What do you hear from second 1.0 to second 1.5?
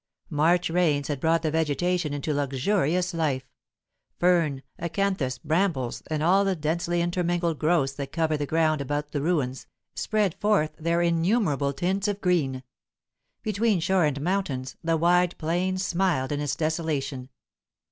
had brought